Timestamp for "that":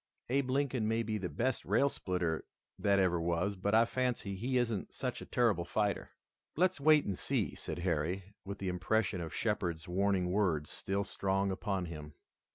2.79-2.97